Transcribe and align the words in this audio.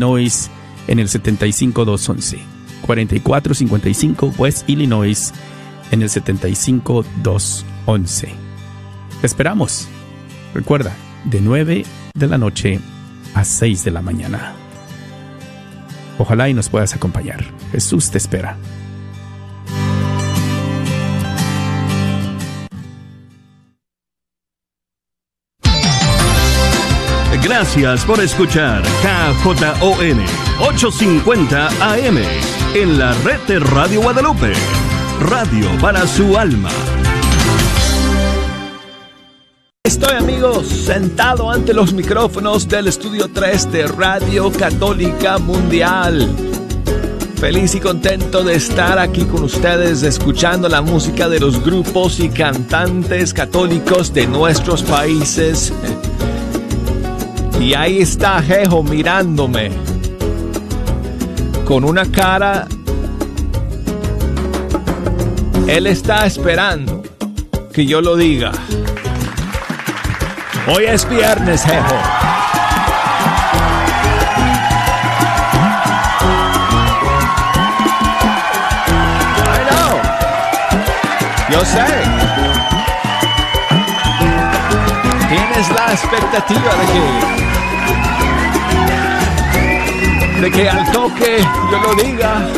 Illinois 0.00 0.48
en 0.88 0.98
el 0.98 1.10
75211. 1.10 2.38
4455 2.86 4.32
West 4.38 4.66
Illinois 4.68 5.34
en 5.90 6.00
el 6.00 6.08
75211. 6.08 8.28
Te 9.20 9.26
esperamos. 9.26 9.88
Recuerda, 10.54 10.96
de 11.24 11.42
9 11.42 11.84
de 12.14 12.26
la 12.26 12.38
noche 12.38 12.80
a 13.34 13.44
6 13.44 13.84
de 13.84 13.90
la 13.90 14.00
mañana. 14.00 14.54
Ojalá 16.18 16.48
y 16.48 16.54
nos 16.54 16.70
puedas 16.70 16.94
acompañar. 16.94 17.44
Jesús 17.70 18.10
te 18.10 18.16
espera. 18.16 18.56
Gracias 27.60 28.06
por 28.06 28.18
escuchar 28.20 28.82
KJON 29.02 30.18
850 30.60 31.68
AM 31.92 32.16
en 32.74 32.98
la 32.98 33.12
red 33.22 33.38
de 33.46 33.58
Radio 33.58 34.00
Guadalupe. 34.00 34.54
Radio 35.20 35.68
para 35.78 36.06
su 36.06 36.38
alma. 36.38 36.70
Estoy 39.84 40.16
amigos 40.16 40.68
sentado 40.68 41.50
ante 41.50 41.74
los 41.74 41.92
micrófonos 41.92 42.66
del 42.66 42.88
estudio 42.88 43.28
3 43.30 43.70
de 43.70 43.88
Radio 43.88 44.50
Católica 44.50 45.36
Mundial. 45.36 46.34
Feliz 47.36 47.74
y 47.74 47.80
contento 47.80 48.42
de 48.42 48.54
estar 48.54 48.98
aquí 48.98 49.26
con 49.26 49.44
ustedes 49.44 50.02
escuchando 50.02 50.66
la 50.70 50.80
música 50.80 51.28
de 51.28 51.40
los 51.40 51.62
grupos 51.62 52.20
y 52.20 52.30
cantantes 52.30 53.34
católicos 53.34 54.14
de 54.14 54.26
nuestros 54.26 54.82
países. 54.82 55.74
Y 57.60 57.74
ahí 57.74 58.00
está 58.00 58.42
Jejo 58.42 58.82
mirándome 58.82 59.70
con 61.66 61.84
una 61.84 62.10
cara... 62.10 62.66
Él 65.68 65.86
está 65.86 66.26
esperando 66.26 67.02
que 67.72 67.86
yo 67.86 68.00
lo 68.00 68.16
diga. 68.16 68.50
Hoy 70.66 70.86
es 70.86 71.08
viernes, 71.08 71.62
Jejo. 71.62 71.94
Yo 81.50 81.64
sé. 81.64 81.84
Tienes 85.28 85.68
la 85.70 85.92
expectativa 85.92 86.74
de 86.76 86.86
que 86.92 87.49
de 90.40 90.50
que 90.50 90.70
al 90.70 90.90
toque 90.90 91.38
yo 91.70 91.78
lo 91.80 92.02
diga. 92.02 92.48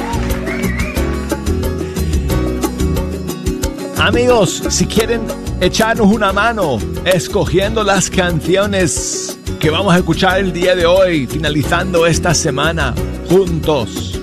Amigos, 3.98 4.62
si 4.68 4.86
quieren 4.86 5.22
echarnos 5.60 6.06
una 6.06 6.32
mano 6.32 6.78
escogiendo 7.04 7.82
las 7.82 8.08
canciones 8.08 9.38
que 9.58 9.70
vamos 9.70 9.94
a 9.94 9.98
escuchar 9.98 10.38
el 10.38 10.52
día 10.52 10.76
de 10.76 10.86
hoy, 10.86 11.26
finalizando 11.26 12.06
esta 12.06 12.34
semana 12.34 12.94
juntos. 13.28 14.20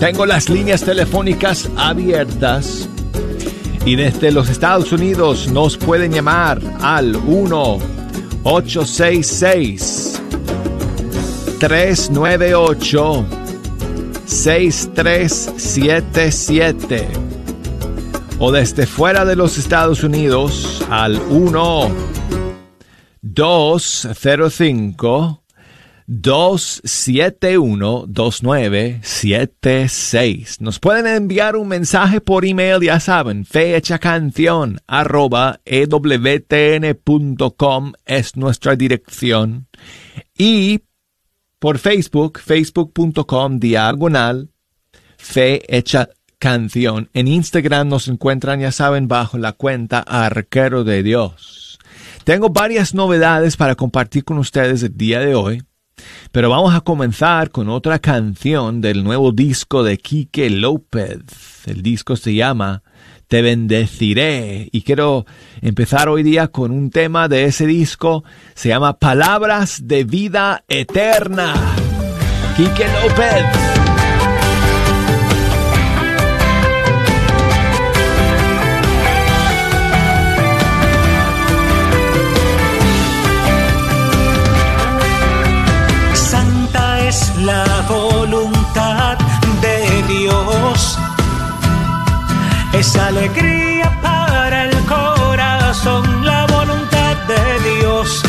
Tengo 0.00 0.26
las 0.26 0.48
líneas 0.48 0.82
telefónicas 0.82 1.68
abiertas 1.76 2.88
y 3.84 3.94
desde 3.94 4.32
los 4.32 4.48
Estados 4.48 4.90
Unidos 4.92 5.48
nos 5.48 5.76
pueden 5.76 6.12
llamar 6.12 6.60
al 6.80 7.14
1 7.14 7.78
866 8.42 10.22
398 11.58 13.26
6377 14.26 17.08
o 18.38 18.52
desde 18.52 18.86
fuera 18.86 19.24
de 19.24 19.36
los 19.36 19.56
Estados 19.56 20.04
Unidos 20.04 20.84
al 20.90 21.18
1 21.30 21.90
205 23.22 25.42
271 26.06 28.04
2976. 28.06 30.60
Nos 30.60 30.78
pueden 30.78 31.06
enviar 31.06 31.56
un 31.56 31.68
mensaje 31.68 32.20
por 32.20 32.44
email, 32.44 32.80
ya 32.80 33.00
saben, 33.00 33.44
fecha 33.44 33.98
canción 33.98 34.78
arroba 34.86 35.58
ewtn.com 35.64 36.92
es 38.04 38.36
nuestra 38.36 38.76
dirección. 38.76 39.66
Y 40.38 40.82
por 41.58 41.78
Facebook, 41.78 42.38
facebook.com 42.38 43.58
diagonal 43.58 44.50
fecha 45.16 46.08
canción. 46.38 47.08
En 47.12 47.28
Instagram 47.28 47.88
nos 47.88 48.08
encuentran, 48.08 48.60
ya 48.60 48.72
saben, 48.72 49.08
bajo 49.08 49.38
la 49.38 49.52
cuenta 49.52 50.00
Arquero 50.00 50.84
de 50.84 51.02
Dios. 51.02 51.78
Tengo 52.24 52.50
varias 52.50 52.94
novedades 52.94 53.56
para 53.56 53.74
compartir 53.74 54.24
con 54.24 54.38
ustedes 54.38 54.82
el 54.82 54.96
día 54.96 55.20
de 55.20 55.34
hoy, 55.34 55.62
pero 56.32 56.50
vamos 56.50 56.74
a 56.74 56.80
comenzar 56.80 57.50
con 57.50 57.68
otra 57.68 57.98
canción 57.98 58.80
del 58.80 59.04
nuevo 59.04 59.32
disco 59.32 59.82
de 59.82 59.98
Quique 59.98 60.50
López. 60.50 61.22
El 61.66 61.82
disco 61.82 62.16
se 62.16 62.34
llama 62.34 62.82
Te 63.28 63.42
bendeciré 63.42 64.68
y 64.70 64.82
quiero 64.82 65.26
empezar 65.60 66.08
hoy 66.08 66.22
día 66.22 66.48
con 66.48 66.70
un 66.70 66.90
tema 66.90 67.26
de 67.28 67.46
ese 67.46 67.66
disco, 67.66 68.22
se 68.54 68.68
llama 68.68 68.98
Palabras 68.98 69.88
de 69.88 70.04
vida 70.04 70.64
eterna. 70.68 71.54
Quique 72.56 72.86
López. 73.02 73.76
la 87.44 87.86
voluntad 87.88 88.15
Es 92.78 92.94
alegría 92.94 93.90
para 94.02 94.64
el 94.64 94.76
corazón, 94.84 96.26
la 96.26 96.44
voluntad 96.46 97.16
de 97.26 97.70
Dios. 97.70 98.22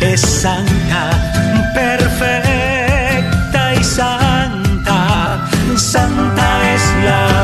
Es 0.00 0.20
santa, 0.20 1.10
perfecta 1.74 3.74
y 3.76 3.84
santa. 3.84 5.48
Santa 5.76 6.74
es 6.74 6.82
la 7.04 7.37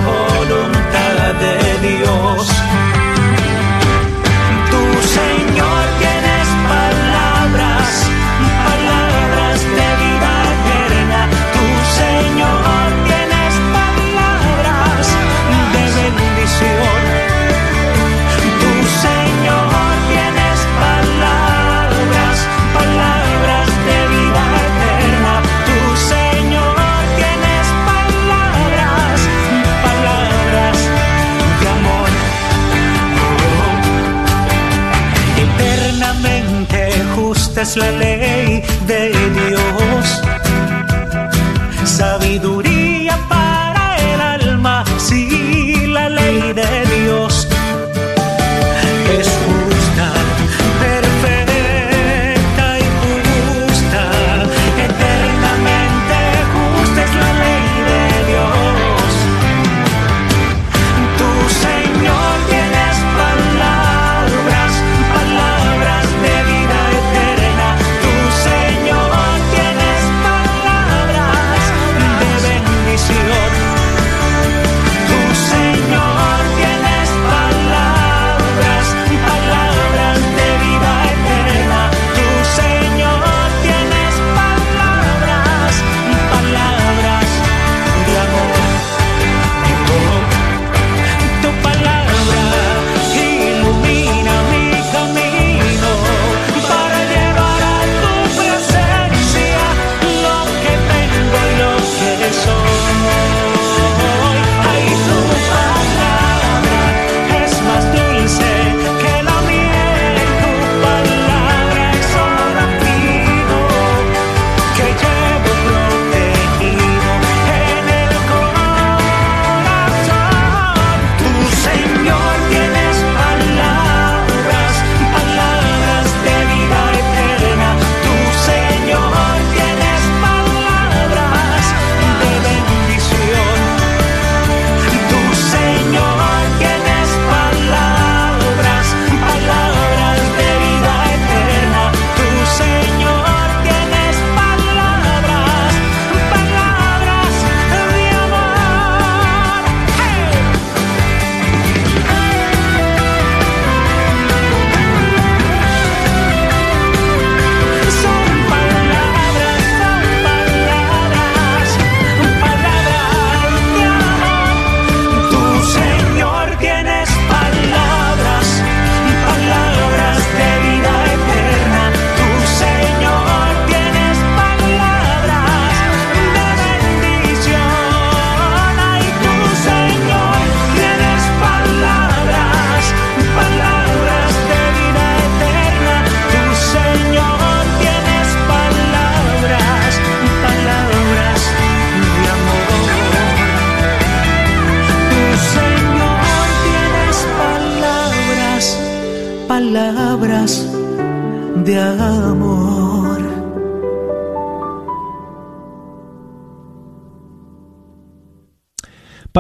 slap 37.75 38.04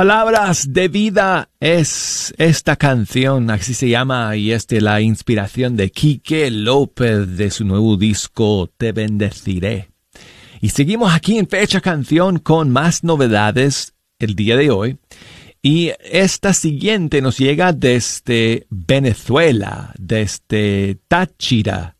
Palabras 0.04 0.74
de 0.74 0.88
vida 0.88 1.48
es 1.60 2.34
esta 2.36 2.76
canción, 2.76 3.50
así 3.50 3.72
se 3.72 3.88
llama, 3.88 4.36
y 4.36 4.52
es 4.52 4.66
de 4.66 4.82
la 4.82 5.00
inspiración 5.00 5.76
de 5.76 5.90
Quique 5.90 6.50
López 6.50 7.38
de 7.38 7.50
su 7.50 7.64
nuevo 7.64 7.96
disco 7.96 8.70
Te 8.76 8.92
Bendeciré. 8.92 9.88
Y 10.60 10.68
seguimos 10.68 11.14
aquí 11.14 11.38
en 11.38 11.48
Fecha 11.48 11.80
Canción 11.80 12.38
con 12.38 12.68
más 12.68 13.02
novedades 13.02 13.94
el 14.18 14.34
día 14.34 14.58
de 14.58 14.70
hoy. 14.70 14.98
Y 15.62 15.92
esta 16.00 16.52
siguiente 16.52 17.22
nos 17.22 17.38
llega 17.38 17.72
desde 17.72 18.66
Venezuela, 18.68 19.94
desde 19.98 20.98
Táchira, 21.08 21.96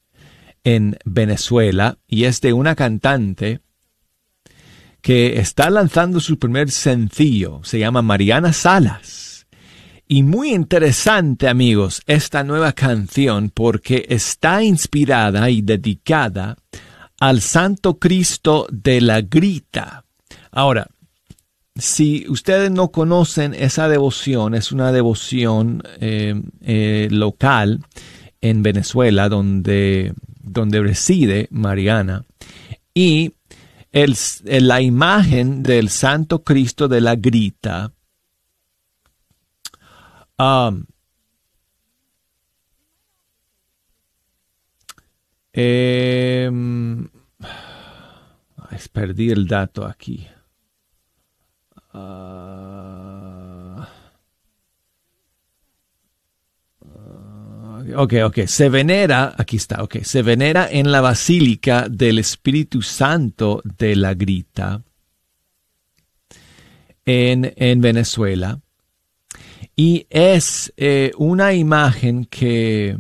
en 0.63 0.99
Venezuela, 1.07 1.97
y 2.07 2.25
es 2.25 2.43
de 2.43 2.53
una 2.53 2.75
cantante 2.75 3.63
que 5.05 5.39
está 5.39 5.69
lanzando 5.69 6.19
su 6.19 6.39
primer 6.39 6.71
sencillo. 6.71 7.61
Se 7.63 7.79
llama 7.79 8.01
Mariana 8.01 8.55
Salas. 8.55 9.47
Y 10.09 10.23
muy 10.23 10.55
interesante, 10.55 11.47
amigos, 11.47 12.01
esta 12.07 12.43
nueva 12.43 12.73
canción 12.73 13.51
porque 13.51 14.07
está 14.09 14.65
inspirada 14.65 15.51
y 15.51 15.61
dedicada 15.61 16.57
al 17.21 17.43
Santo 17.43 17.99
Cristo 17.99 18.67
de 18.73 19.03
la 19.03 19.21
Grita. 19.21 20.07
Ahora, 20.51 20.87
si 21.77 22.25
ustedes 22.31 22.71
no 22.71 22.89
conocen 22.89 23.53
esa 23.53 23.89
devoción, 23.89 24.55
es 24.55 24.73
una 24.73 24.91
devoción 24.91 25.83
eh, 26.01 26.35
eh, 26.63 27.09
local 27.11 27.85
en 28.41 28.63
Venezuela 28.63 29.29
donde, 29.29 30.15
donde 30.41 30.81
reside 30.81 31.47
Mariana. 31.51 32.25
Y 32.95 33.33
el, 33.95 34.15
la 34.45 34.81
imagen 34.81 35.63
del 35.63 35.89
Santo 35.89 36.43
Cristo 36.43 36.89
de 36.89 37.01
la 37.01 37.15
Grita 37.15 37.93
um, 40.39 40.85
Eh, 45.57 46.51
perdí 48.93 49.31
el 49.31 49.47
dato 49.47 49.87
aquí. 49.87 50.27
Uh, 51.93 52.74
ok, 57.97 58.15
ok. 58.25 58.39
Se 58.47 58.69
venera, 58.69 59.35
aquí 59.37 59.57
está, 59.57 59.83
ok. 59.83 59.99
Se 60.03 60.23
venera 60.23 60.69
en 60.71 60.93
la 60.93 61.01
Basílica 61.01 61.89
del 61.89 62.19
Espíritu 62.19 62.83
Santo 62.83 63.63
de 63.79 63.97
la 63.97 64.15
Grita 64.15 64.83
en, 67.05 67.53
en 67.57 67.81
Venezuela. 67.81 68.61
Y 69.77 70.07
es 70.11 70.73
eh, 70.77 71.11
una 71.17 71.53
imagen 71.53 72.27
que 72.27 72.97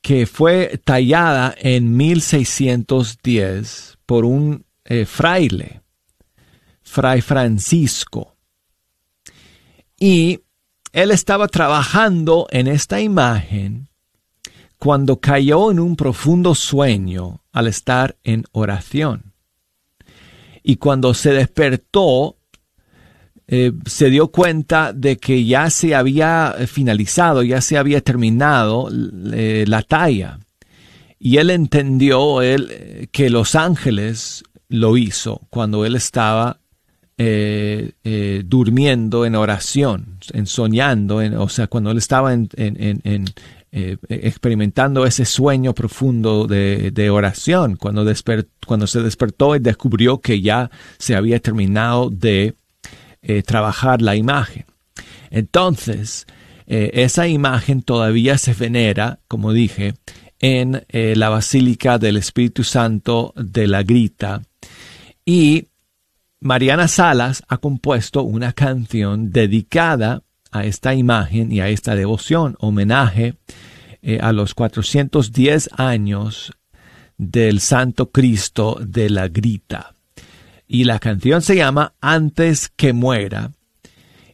que 0.00 0.26
fue 0.26 0.80
tallada 0.84 1.54
en 1.58 1.96
1610 1.96 3.98
por 4.04 4.24
un 4.24 4.64
eh, 4.84 5.06
fraile, 5.06 5.82
Fray 6.82 7.20
Francisco. 7.20 8.36
Y 9.98 10.40
él 10.92 11.10
estaba 11.10 11.48
trabajando 11.48 12.46
en 12.50 12.68
esta 12.68 13.00
imagen 13.00 13.88
cuando 14.78 15.20
cayó 15.20 15.70
en 15.70 15.80
un 15.80 15.96
profundo 15.96 16.54
sueño 16.54 17.42
al 17.52 17.68
estar 17.68 18.16
en 18.24 18.44
oración. 18.52 19.32
Y 20.62 20.76
cuando 20.76 21.14
se 21.14 21.32
despertó, 21.32 22.36
eh, 23.46 23.72
se 23.86 24.10
dio 24.10 24.28
cuenta 24.28 24.92
de 24.92 25.16
que 25.16 25.44
ya 25.44 25.70
se 25.70 25.94
había 25.94 26.54
finalizado, 26.66 27.42
ya 27.42 27.60
se 27.60 27.78
había 27.78 28.00
terminado 28.00 28.88
eh, 29.32 29.64
la 29.66 29.82
talla. 29.82 30.38
Y 31.18 31.36
él 31.38 31.50
entendió 31.50 32.42
él, 32.42 33.08
que 33.12 33.30
los 33.30 33.54
ángeles 33.54 34.42
lo 34.68 34.96
hizo 34.96 35.42
cuando 35.50 35.84
él 35.84 35.94
estaba 35.94 36.61
eh, 37.18 38.42
durmiendo 38.44 39.24
en 39.24 39.34
oración, 39.34 40.18
en 40.32 40.46
soñando, 40.46 41.16
o 41.38 41.48
sea, 41.48 41.66
cuando 41.66 41.90
él 41.90 41.98
estaba 41.98 42.32
en, 42.32 42.48
experimentando 43.72 45.06
ese 45.06 45.24
sueño 45.24 45.74
profundo 45.74 46.46
de, 46.46 47.10
oración, 47.10 47.76
cuando, 47.76 48.04
cuando 48.66 48.86
se 48.86 49.02
despertó 49.02 49.56
y 49.56 49.60
descubrió 49.60 50.20
que 50.20 50.40
ya 50.40 50.70
se 50.98 51.14
había 51.14 51.38
terminado 51.40 52.10
de 52.10 52.54
eh, 53.22 53.42
trabajar 53.44 54.02
la 54.02 54.16
imagen. 54.16 54.64
Entonces, 55.30 56.26
eh, 56.66 56.90
esa 56.94 57.28
imagen 57.28 57.82
todavía 57.82 58.36
se 58.36 58.52
venera, 58.52 59.20
como 59.28 59.52
dije, 59.52 59.94
en 60.40 60.84
eh, 60.88 61.14
la 61.16 61.28
Basílica 61.28 61.98
del 61.98 62.16
Espíritu 62.16 62.64
Santo 62.64 63.32
de 63.36 63.68
la 63.68 63.84
Grita. 63.84 64.42
Y 65.24 65.68
Mariana 66.42 66.88
Salas 66.88 67.44
ha 67.46 67.58
compuesto 67.58 68.24
una 68.24 68.52
canción 68.52 69.30
dedicada 69.30 70.24
a 70.50 70.64
esta 70.64 70.92
imagen 70.92 71.52
y 71.52 71.60
a 71.60 71.68
esta 71.68 71.94
devoción, 71.94 72.56
homenaje 72.58 73.36
a 74.20 74.32
los 74.32 74.52
410 74.52 75.70
años 75.76 76.52
del 77.16 77.60
Santo 77.60 78.10
Cristo 78.10 78.76
de 78.84 79.08
la 79.08 79.28
Grita. 79.28 79.94
Y 80.66 80.82
la 80.82 80.98
canción 80.98 81.42
se 81.42 81.54
llama 81.54 81.94
Antes 82.00 82.68
que 82.74 82.92
muera. 82.92 83.52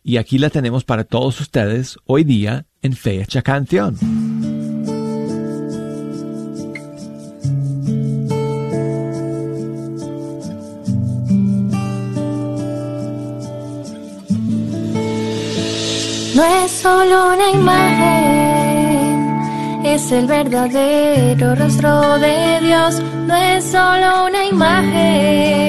Y 0.03 0.17
aquí 0.17 0.39
la 0.39 0.49
tenemos 0.49 0.85
para 0.85 1.05
todos 1.05 1.39
ustedes 1.43 1.99
hoy 2.07 2.25
día 2.25 2.65
en 2.81 2.95
Fecha 2.95 3.43
Canción. 3.43 4.28
No 16.39 16.45
es 16.45 16.71
solo 16.71 17.35
una 17.35 17.51
imagen, 17.51 19.27
es 19.85 20.13
el 20.13 20.27
verdadero 20.27 21.57
rostro 21.57 22.19
de 22.21 22.61
Dios. 22.61 23.03
No 23.27 23.35
es 23.35 23.65
solo 23.65 24.27
una 24.27 24.47
imagen 24.47 25.69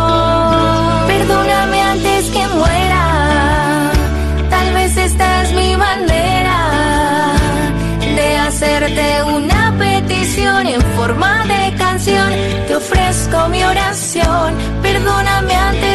una 9.23 9.73
petición 9.77 10.67
en 10.67 10.81
forma 10.95 11.45
de 11.45 11.75
canción. 11.77 12.29
Te 12.67 12.75
ofrezco 12.75 13.49
mi 13.49 13.63
oración, 13.63 14.55
perdóname 14.81 15.53
antes 15.53 15.94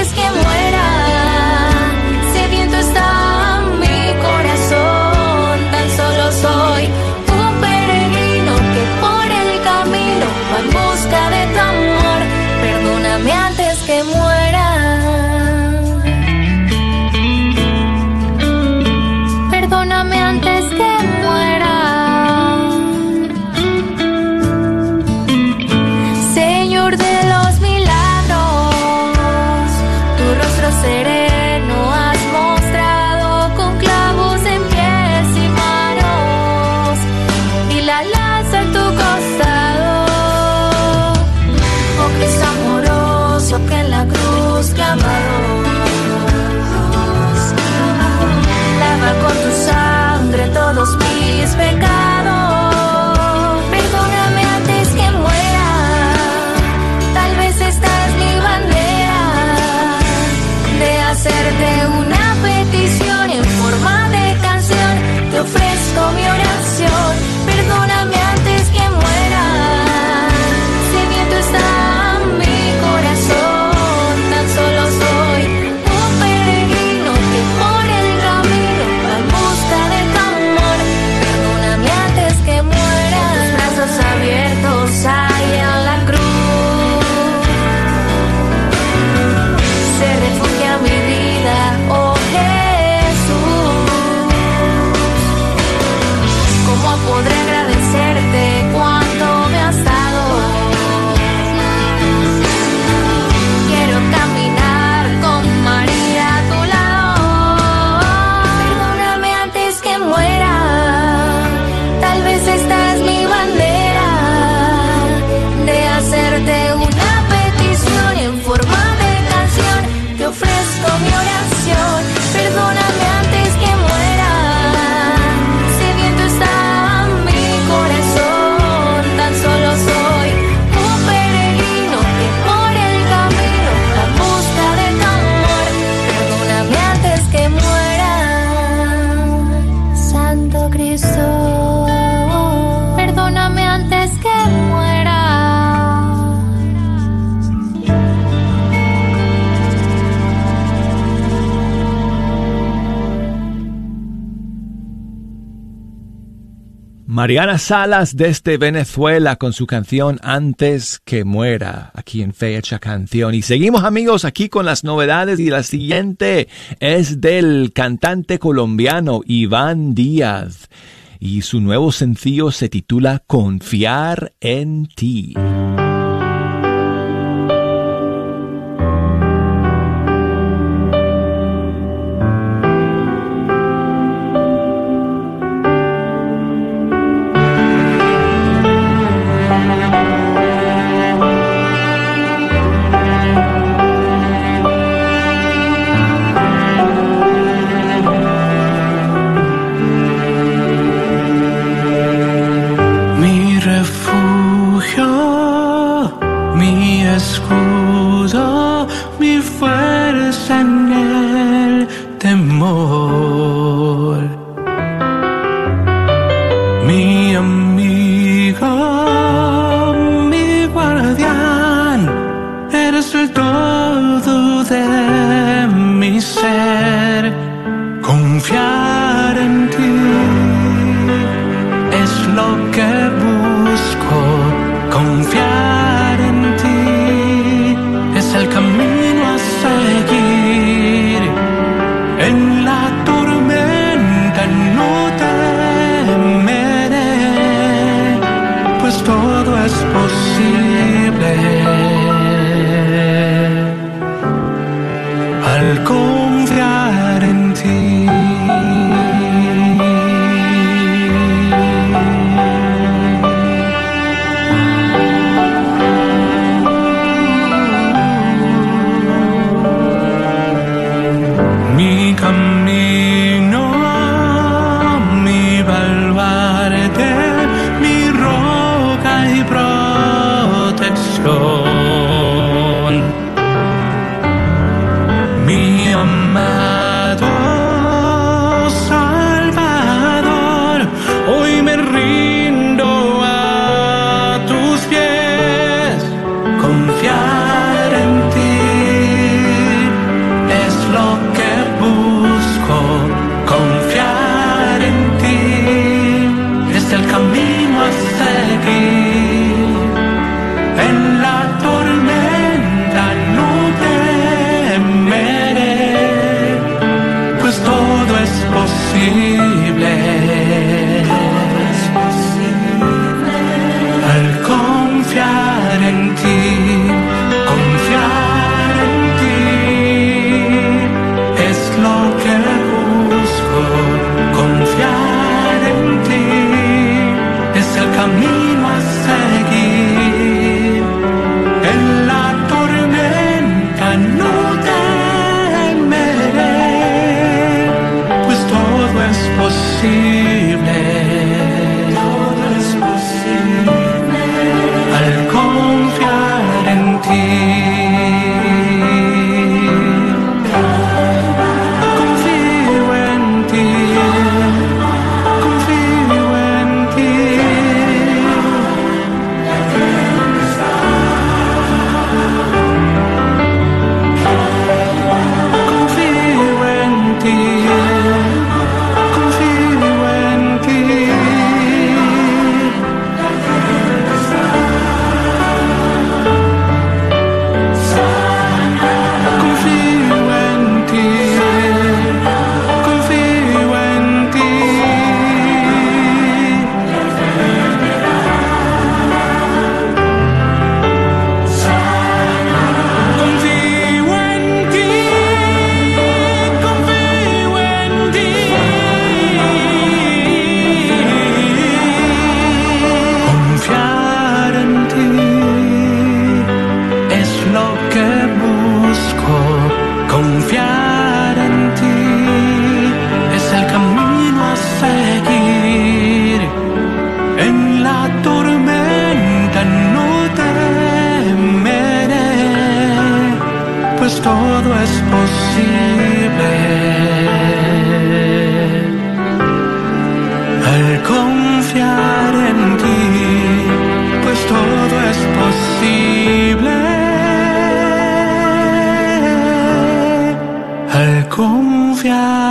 Mariana 157.21 157.59
Salas 157.59 158.17
desde 158.17 158.57
Venezuela 158.57 159.37
con 159.37 159.53
su 159.53 159.67
canción 159.67 160.19
Antes 160.23 161.03
que 161.05 161.25
muera, 161.25 161.91
aquí 161.93 162.23
en 162.23 162.33
Fecha 162.33 162.79
Canción. 162.79 163.35
Y 163.35 163.43
seguimos 163.43 163.85
amigos 163.85 164.25
aquí 164.25 164.49
con 164.49 164.65
las 164.65 164.85
novedades 164.85 165.39
y 165.39 165.51
la 165.51 165.63
siguiente 165.63 166.49
es 166.79 167.21
del 167.21 167.73
cantante 167.75 168.39
colombiano 168.39 169.21
Iván 169.27 169.95
Díaz 169.95 170.71
y 171.19 171.43
su 171.43 171.61
nuevo 171.61 171.93
sencillo 171.93 172.53
se 172.53 172.71
titula 172.71 173.23
Confiar 173.27 174.33
en 174.41 174.87
ti. 174.87 175.35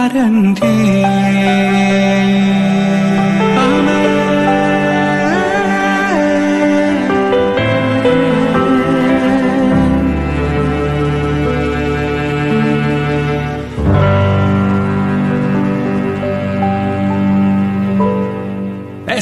Confiar 0.10 0.39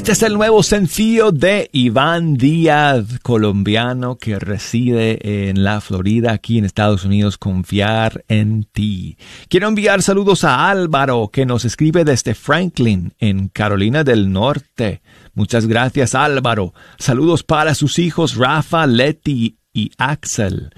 Este 0.07 0.25
es 0.25 0.31
el 0.31 0.37
nuevo 0.37 0.63
sencillo 0.63 1.33
de 1.33 1.69
Iván 1.73 2.35
Díaz, 2.35 3.19
colombiano 3.23 4.17
que 4.17 4.39
reside 4.39 5.49
en 5.49 5.65
la 5.65 5.81
Florida, 5.81 6.31
aquí 6.31 6.57
en 6.57 6.63
Estados 6.63 7.03
Unidos, 7.03 7.37
Confiar 7.37 8.23
en 8.29 8.63
ti. 8.63 9.17
Quiero 9.49 9.67
enviar 9.67 10.01
saludos 10.01 10.45
a 10.45 10.69
Álvaro, 10.69 11.29
que 11.29 11.45
nos 11.45 11.65
escribe 11.65 12.05
desde 12.05 12.35
Franklin, 12.35 13.15
en 13.19 13.49
Carolina 13.49 14.05
del 14.05 14.31
Norte. 14.31 15.01
Muchas 15.33 15.67
gracias 15.67 16.15
Álvaro. 16.15 16.73
Saludos 16.97 17.43
para 17.43 17.75
sus 17.75 17.99
hijos 17.99 18.37
Rafa, 18.37 18.87
Leti 18.87 19.57
y 19.73 19.91
Axel. 19.97 20.69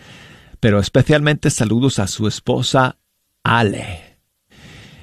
Pero 0.60 0.80
especialmente 0.80 1.52
saludos 1.52 2.00
a 2.00 2.08
su 2.08 2.28
esposa 2.28 2.98
Ale. 3.44 4.18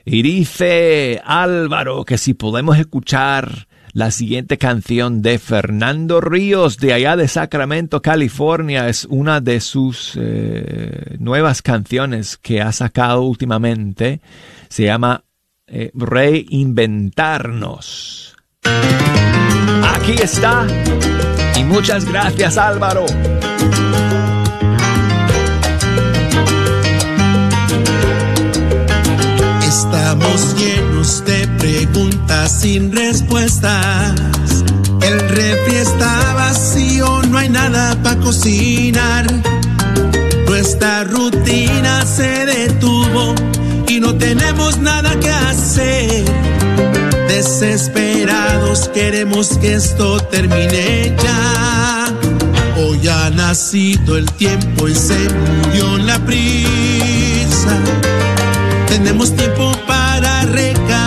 Y 0.05 0.23
dice 0.23 1.23
Álvaro 1.25 2.05
que 2.05 2.19
si 2.19 2.35
podemos 2.35 2.77
escuchar 2.77 3.66
la 3.97 4.11
siguiente 4.11 4.59
canción 4.59 5.23
de 5.23 5.39
Fernando 5.39 6.21
Ríos 6.21 6.77
de 6.77 6.93
allá 6.93 7.17
de 7.17 7.29
Sacramento, 7.29 8.03
California, 8.03 8.91
es 8.91 9.07
una 9.09 9.41
de 9.41 9.61
sus 9.61 10.19
eh, 10.21 11.17
nuevas 11.19 11.63
canciones 11.63 12.37
que 12.37 12.61
ha 12.61 12.73
sacado 12.73 13.23
últimamente. 13.23 14.21
Se 14.69 14.85
llama 14.85 15.25
eh, 15.67 15.93
Reinventarnos. 15.95 18.37
Aquí 19.95 20.13
está. 20.23 20.67
Y 21.59 21.65
muchas 21.65 22.05
gracias 22.05 22.59
Álvaro. 22.59 23.07
Estamos 29.63 30.55
llenos 30.59 31.25
de 31.25 31.46
preguntas 31.67 32.61
sin 32.61 32.93
respuestas. 32.93 34.15
El 35.03 35.19
refri 35.19 35.77
está 35.77 36.35
vacío, 36.35 37.23
no 37.29 37.39
hay 37.39 37.49
nada 37.49 38.01
para 38.05 38.21
cocinar. 38.21 39.27
Nuestra 40.47 41.03
rutina 41.03 42.07
se 42.07 42.47
detuvo 42.47 43.35
y 43.89 43.99
no 43.99 44.15
tenemos 44.15 44.79
nada 44.79 45.19
que 45.19 45.29
hacer. 45.29 46.25
Desesperados 47.27 48.89
queremos 48.95 49.59
que 49.59 49.75
esto 49.75 50.21
termine 50.21 51.17
ya. 51.21 52.15
Hoy 52.79 53.09
ha 53.09 53.31
nacido 53.31 54.17
el 54.17 54.31
tiempo 54.33 54.87
y 54.87 54.95
se 54.95 55.19
murió 55.31 55.99
la 55.99 56.19
prisa 56.21 57.77
tenemos 58.99 59.37
tiempo 59.37 59.73
para 59.87 60.43
recapacitar. 60.47 61.06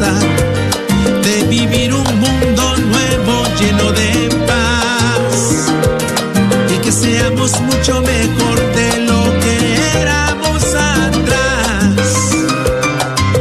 De 0.00 1.44
vivir 1.48 1.92
un 1.92 2.04
mundo 2.20 2.76
nuevo 2.76 3.42
lleno 3.58 3.90
de 3.90 4.28
paz. 4.46 5.72
Y 6.72 6.78
que 6.78 6.92
seamos 6.92 7.60
mucho 7.62 8.00
mejor 8.02 8.58
de 8.76 9.00
lo 9.00 9.24
que 9.40 10.00
éramos 10.00 10.62
atrás. 10.76 12.30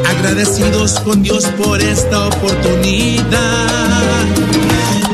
Agradecidos 0.09 0.99
con 1.01 1.21
Dios 1.21 1.45
por 1.63 1.79
esta 1.79 2.25
oportunidad. 2.25 3.27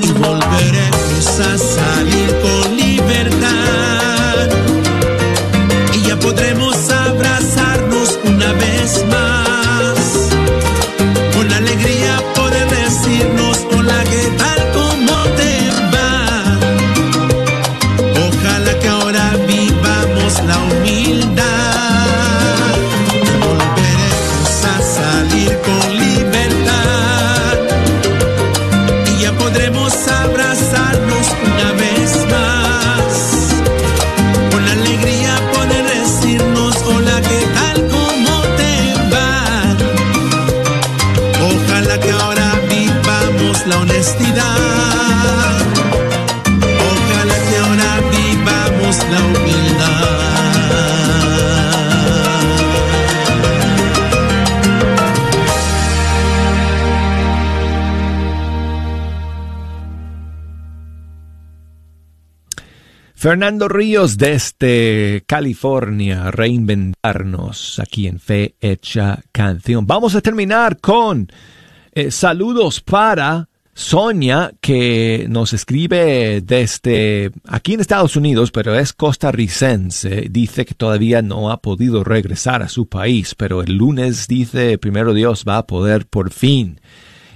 Y 0.01 0.11
volveremos 0.13 1.39
a 1.39 1.57
salir 1.57 2.29
con 2.41 2.77
libertad. 2.77 4.47
Y 5.93 6.07
ya 6.07 6.17
podremos 6.17 6.89
abrazarnos 6.89 8.17
una 8.23 8.53
vez 8.53 9.05
más 9.09 9.42
Fernando 63.23 63.69
Ríos 63.69 64.17
desde 64.17 65.23
California, 65.25 66.29
reinventarnos 66.29 67.79
aquí 67.79 68.05
en 68.07 68.19
Fe 68.19 68.55
Hecha 68.59 69.21
Canción. 69.31 69.87
Vamos 69.87 70.13
a 70.15 70.19
terminar 70.19 70.81
con 70.81 71.29
eh, 71.93 72.11
saludos 72.11 72.81
para 72.81 73.47
Sonia, 73.73 74.51
que 74.59 75.25
nos 75.29 75.53
escribe 75.53 76.41
desde 76.41 77.31
aquí 77.47 77.75
en 77.75 77.79
Estados 77.79 78.17
Unidos, 78.17 78.51
pero 78.51 78.75
es 78.77 78.91
costarricense, 78.91 80.27
dice 80.29 80.65
que 80.65 80.73
todavía 80.73 81.21
no 81.21 81.49
ha 81.49 81.61
podido 81.61 82.03
regresar 82.03 82.61
a 82.61 82.67
su 82.67 82.87
país, 82.87 83.35
pero 83.35 83.63
el 83.63 83.77
lunes 83.77 84.27
dice, 84.27 84.77
primero 84.77 85.13
Dios, 85.13 85.45
va 85.47 85.59
a 85.59 85.65
poder 85.65 86.07
por 86.07 86.29
fin 86.29 86.81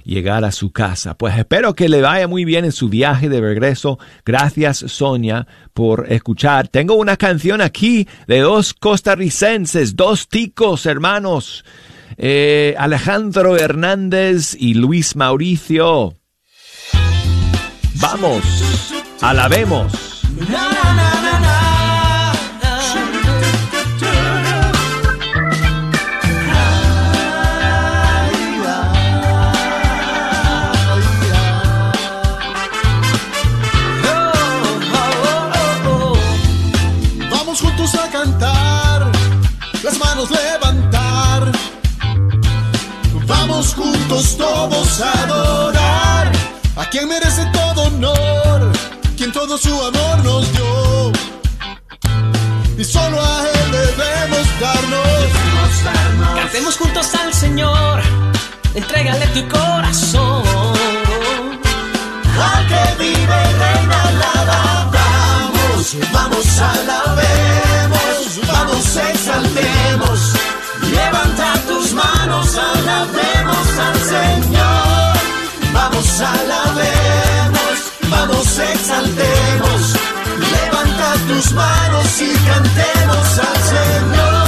llegar 0.08 0.44
a 0.44 0.52
su 0.52 0.72
casa. 0.72 1.16
Pues 1.16 1.36
espero 1.36 1.74
que 1.74 1.88
le 1.88 2.00
vaya 2.00 2.26
muy 2.26 2.44
bien 2.44 2.64
en 2.64 2.72
su 2.72 2.88
viaje 2.88 3.28
de 3.28 3.40
regreso. 3.40 3.98
Gracias 4.24 4.78
Sonia 4.78 5.46
por 5.74 6.10
escuchar. 6.10 6.68
Tengo 6.68 6.94
una 6.94 7.16
canción 7.16 7.60
aquí 7.60 8.08
de 8.26 8.40
dos 8.40 8.72
costarricenses, 8.72 9.94
dos 9.94 10.28
ticos 10.28 10.86
hermanos, 10.86 11.64
eh, 12.16 12.74
Alejandro 12.78 13.56
Hernández 13.56 14.56
y 14.58 14.74
Luis 14.74 15.14
Mauricio. 15.14 16.14
Vamos, 18.00 18.42
alabemos. 19.20 19.92
Juntos 44.08 44.38
todos 44.38 45.00
a 45.02 45.12
adorar 45.24 46.32
a 46.76 46.88
quien 46.88 47.08
merece 47.08 47.44
todo 47.52 47.82
honor, 47.82 48.72
quien 49.18 49.32
todo 49.32 49.58
su 49.58 49.68
amor 49.68 50.24
nos 50.24 50.50
dio. 50.52 51.12
Y 52.78 52.84
solo 52.84 53.20
a 53.20 53.42
él 53.42 53.70
debemos 53.70 54.46
darnos. 54.60 56.36
Cantemos 56.36 56.76
juntos 56.78 57.14
al 57.16 57.34
Señor, 57.34 58.00
entrégale 58.74 59.26
tu 59.26 59.46
corazón. 59.48 60.42
Al 62.50 62.66
que 62.66 63.02
vive 63.04 63.38
y 63.50 63.52
reina 63.60 64.02
alaba. 64.08 64.90
Vamos, 64.90 65.96
vamos, 66.12 66.46
alabemos, 66.60 68.40
vamos, 68.46 68.96
exaltemos. 68.96 70.07
Señor. 74.04 75.16
Vamos, 75.72 76.20
alabemos, 76.20 77.76
vamos, 78.10 78.58
exaltemos. 78.58 79.94
Levanta 80.52 81.14
tus 81.28 81.52
manos 81.52 82.20
y 82.20 82.32
cantemos 82.46 83.38
al 83.38 83.62
Señor. 83.62 84.47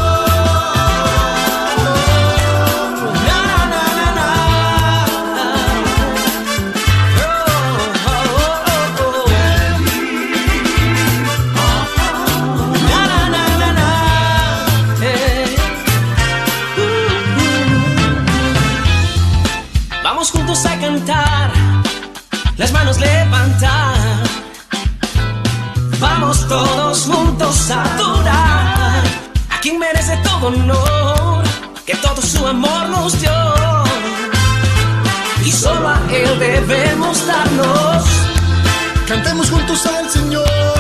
Las 22.61 22.73
manos 22.73 23.01
levantar. 23.01 24.23
Vamos 25.99 26.47
todos 26.47 27.05
juntos 27.07 27.71
a 27.71 27.83
adorar 27.83 29.03
a 29.49 29.61
quien 29.63 29.79
merece 29.79 30.15
todo 30.19 30.49
honor, 30.49 31.43
que 31.87 31.95
todo 31.97 32.21
su 32.21 32.47
amor 32.47 32.91
nos 32.91 33.19
dio. 33.19 33.33
Y 35.43 35.51
solo 35.51 35.89
a 35.89 35.99
Él 36.13 36.39
debemos 36.39 37.27
darnos. 37.27 38.05
Cantemos 39.09 39.51
juntos 39.51 39.87
al 39.87 40.09
Señor, 40.11 40.80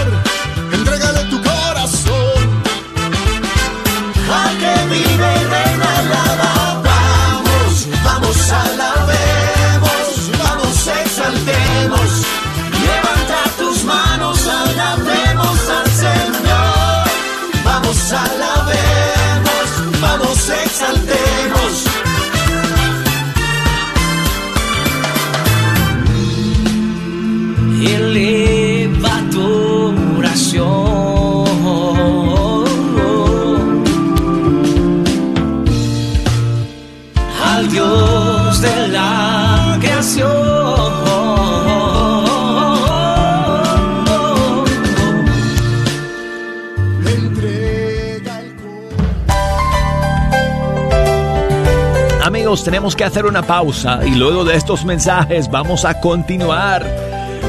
Tenemos 52.64 52.94
que 52.94 53.04
hacer 53.04 53.26
una 53.26 53.42
pausa 53.42 54.00
y 54.06 54.14
luego 54.14 54.44
de 54.44 54.54
estos 54.54 54.84
mensajes 54.84 55.50
vamos 55.50 55.84
a 55.84 56.00
continuar 56.00 56.84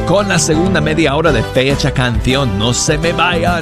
con 0.08 0.30
la 0.30 0.40
segunda 0.40 0.82
media 0.82 1.16
hora 1.16 1.32
de 1.32 1.44
Fecha 1.44 1.92
Canción. 1.92 2.58
No 2.58 2.74
se 2.74 2.98
me 2.98 3.12
vayan. 3.12 3.62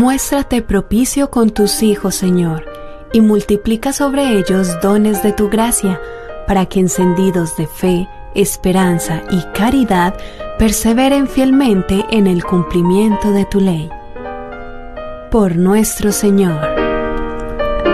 Muéstrate 0.00 0.62
propicio 0.62 1.30
con 1.30 1.50
tus 1.50 1.82
hijos, 1.82 2.14
Señor, 2.14 2.64
y 3.12 3.20
multiplica 3.20 3.92
sobre 3.92 4.38
ellos 4.38 4.80
dones 4.80 5.22
de 5.22 5.34
tu 5.34 5.50
gracia, 5.50 6.00
para 6.46 6.64
que 6.64 6.80
encendidos 6.80 7.54
de 7.58 7.66
fe, 7.66 8.08
esperanza 8.34 9.20
y 9.30 9.42
caridad, 9.52 10.14
perseveren 10.58 11.28
fielmente 11.28 12.06
en 12.10 12.26
el 12.26 12.42
cumplimiento 12.42 13.30
de 13.30 13.44
tu 13.44 13.60
ley. 13.60 13.90
Por 15.30 15.56
nuestro 15.56 16.12
Señor. 16.12 16.58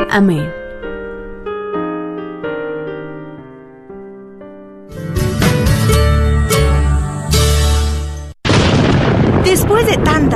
Amén. 0.08 0.48
Después 9.44 9.86
de 9.88 9.96
tanta 10.04 10.35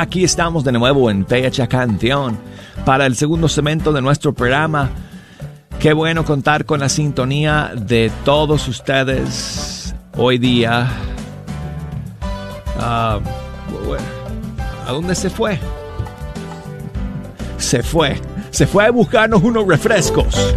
Aquí 0.00 0.22
estamos 0.24 0.64
de 0.64 0.72
nuevo 0.72 1.10
en 1.10 1.26
Fecha 1.26 1.66
Canción 1.66 2.38
para 2.84 3.06
el 3.06 3.16
segundo 3.16 3.48
segmento 3.48 3.92
de 3.92 4.00
nuestro 4.00 4.32
programa. 4.32 4.90
Qué 5.80 5.92
bueno 5.92 6.24
contar 6.24 6.64
con 6.64 6.80
la 6.80 6.88
sintonía 6.88 7.72
de 7.74 8.10
todos 8.24 8.68
ustedes 8.68 9.94
hoy 10.16 10.38
día. 10.38 10.88
Bueno, 13.86 14.04
¿A 14.86 14.92
dónde 14.92 15.14
se 15.14 15.30
fue? 15.30 15.58
Se 17.58 17.82
fue. 17.82 18.20
Se 18.50 18.66
fue 18.66 18.86
a 18.86 18.90
buscarnos 18.90 19.42
unos 19.42 19.66
refrescos. 19.66 20.54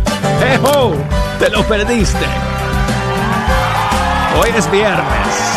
¡Ejo! 0.53 0.93
¡Te 1.39 1.49
lo 1.49 1.63
perdiste! 1.63 2.25
Hoy 4.39 4.49
es 4.55 4.71
viernes. 4.71 5.50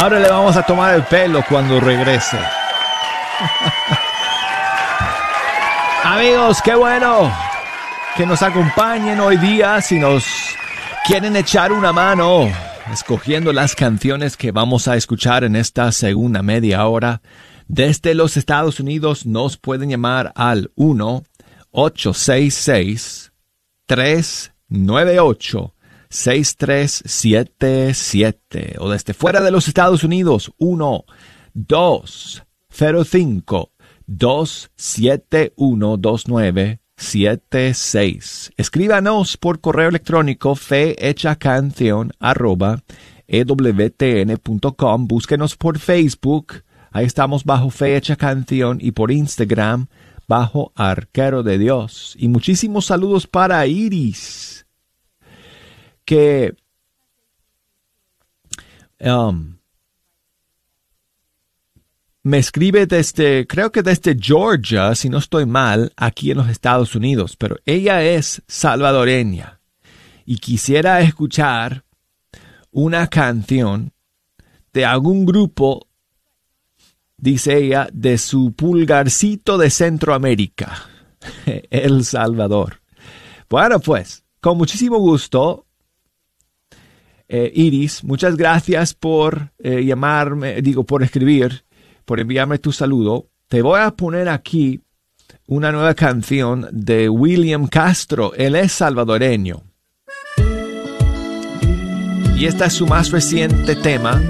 Ahora 0.00 0.20
le 0.20 0.28
vamos 0.28 0.56
a 0.56 0.62
tomar 0.62 0.94
el 0.94 1.02
pelo 1.02 1.44
cuando 1.48 1.80
regrese. 1.80 2.38
Amigos, 6.04 6.62
qué 6.62 6.76
bueno 6.76 7.36
que 8.16 8.24
nos 8.24 8.40
acompañen 8.42 9.18
hoy 9.18 9.36
día 9.38 9.80
si 9.80 9.98
nos 9.98 10.24
quieren 11.04 11.34
echar 11.34 11.72
una 11.72 11.92
mano 11.92 12.48
escogiendo 12.92 13.52
las 13.52 13.74
canciones 13.74 14.36
que 14.36 14.52
vamos 14.52 14.86
a 14.86 14.94
escuchar 14.94 15.42
en 15.42 15.56
esta 15.56 15.90
segunda 15.90 16.44
media 16.44 16.86
hora. 16.86 17.20
Desde 17.66 18.14
los 18.14 18.36
Estados 18.36 18.78
Unidos 18.78 19.26
nos 19.26 19.56
pueden 19.56 19.90
llamar 19.90 20.32
al 20.36 20.70
1 20.76 21.24
866 21.72 23.32
398 23.86 25.74
6377 26.10 28.76
o 28.78 28.90
desde 28.90 29.14
fuera 29.14 29.40
de 29.40 29.50
los 29.50 29.66
Estados 29.68 30.04
Unidos 30.04 30.52
1 30.58 31.04
205 31.54 33.72
271 34.06 35.96
2976 35.96 38.52
Escríbanos 38.56 39.36
por 39.36 39.60
correo 39.60 39.88
electrónico 39.88 40.54
fehechacanción 40.54 42.12
arroba. 42.18 42.82
Búsquenos 44.98 45.56
por 45.56 45.78
Facebook. 45.78 46.64
Ahí 46.90 47.04
estamos 47.04 47.44
bajo 47.44 47.70
Fecha 47.70 48.16
Canción 48.16 48.78
y 48.80 48.92
por 48.92 49.12
Instagram 49.12 49.88
bajo 50.26 50.72
Arquero 50.74 51.42
de 51.42 51.58
Dios. 51.58 52.14
Y 52.18 52.28
muchísimos 52.28 52.86
saludos 52.86 53.26
para 53.26 53.66
Iris 53.66 54.57
que 56.08 56.56
um, 59.00 59.58
me 62.22 62.38
escribe 62.38 62.86
desde, 62.86 63.46
creo 63.46 63.70
que 63.70 63.82
desde 63.82 64.16
Georgia, 64.18 64.94
si 64.94 65.10
no 65.10 65.18
estoy 65.18 65.44
mal, 65.44 65.92
aquí 65.96 66.30
en 66.30 66.38
los 66.38 66.48
Estados 66.48 66.94
Unidos, 66.94 67.36
pero 67.36 67.56
ella 67.66 68.02
es 68.02 68.42
salvadoreña 68.48 69.60
y 70.24 70.38
quisiera 70.38 71.02
escuchar 71.02 71.84
una 72.70 73.08
canción 73.08 73.92
de 74.72 74.86
algún 74.86 75.26
grupo, 75.26 75.88
dice 77.18 77.58
ella, 77.58 77.86
de 77.92 78.16
su 78.16 78.54
pulgarcito 78.54 79.58
de 79.58 79.68
Centroamérica, 79.68 80.88
El 81.68 82.02
Salvador. 82.02 82.80
Bueno, 83.50 83.78
pues, 83.78 84.24
con 84.40 84.56
muchísimo 84.56 84.96
gusto, 84.96 85.66
eh, 87.28 87.52
Iris, 87.54 88.04
muchas 88.04 88.36
gracias 88.36 88.94
por 88.94 89.52
eh, 89.58 89.84
llamarme, 89.84 90.62
digo, 90.62 90.84
por 90.84 91.02
escribir, 91.02 91.64
por 92.06 92.20
enviarme 92.20 92.58
tu 92.58 92.72
saludo. 92.72 93.28
Te 93.48 93.60
voy 93.60 93.80
a 93.80 93.90
poner 93.90 94.30
aquí 94.30 94.80
una 95.46 95.70
nueva 95.70 95.94
canción 95.94 96.66
de 96.72 97.10
William 97.10 97.66
Castro. 97.66 98.32
Él 98.34 98.56
es 98.56 98.72
salvadoreño. 98.72 99.62
Y 102.34 102.46
esta 102.46 102.66
es 102.66 102.72
su 102.72 102.86
más 102.86 103.10
reciente 103.10 103.74
tema 103.76 104.22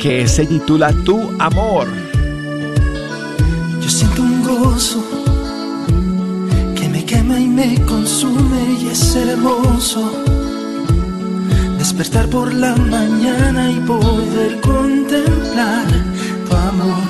que 0.00 0.26
se 0.26 0.46
titula 0.46 0.92
Tu 1.04 1.20
Amor. 1.38 1.86
Yo 3.80 3.88
siento 3.88 4.22
un 4.22 4.42
gozo 4.42 5.04
que 6.74 6.88
me 6.88 7.04
quema 7.04 7.38
y 7.38 7.46
me 7.46 7.80
consume 7.84 8.80
y 8.80 8.88
es 8.88 9.14
hermoso 9.14 10.43
despertar 11.96 12.28
por 12.28 12.52
la 12.52 12.74
mañana 12.74 13.70
y 13.70 13.78
poder 13.80 14.60
contemplar 14.60 15.86
tu 16.48 16.56
amor 16.56 17.04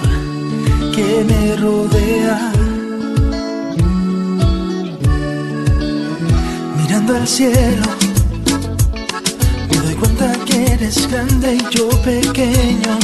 que 0.95 1.25
me 1.25 1.57
rodea. 1.57 2.53
Mirando 6.77 7.17
al 7.17 7.27
cielo, 7.27 7.87
me 9.71 9.77
doy 9.79 9.95
cuenta 9.95 10.33
que 10.45 10.73
eres 10.73 11.11
grande 11.11 11.55
y 11.55 11.75
yo 11.75 11.89
pequeño. 12.03 12.99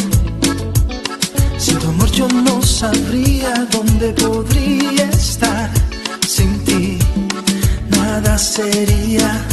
Sin 1.57 1.79
tu 1.79 1.89
amor 1.89 2.11
yo 2.13 2.29
no 2.29 2.61
sabría 2.61 3.67
dónde 3.73 4.13
podría 4.13 5.05
estar. 5.05 5.71
Sin 6.29 6.63
ti 6.65 6.99
nada 7.91 8.37
sería. 8.37 9.47